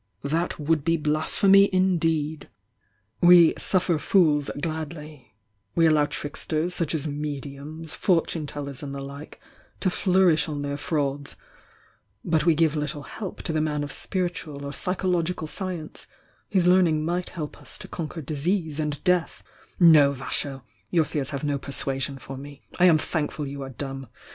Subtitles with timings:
[0.23, 2.47] That would be blasphemy m S
[3.21, 5.35] We 'suffer fools gladly,'
[5.75, 9.39] we allow tricksters sS as mediums,' fortune teUersand the like
[9.79, 11.35] to flourish on their frauds,
[12.25, 16.07] but we give Me help to the man of spiritual or psychological science,
[16.51, 19.43] whose learning might help us to conquer disease and death
[19.79, 22.63] No VMho!— your fears have no persuasion for me!
[22.79, 24.07] I amthankful you are dumb!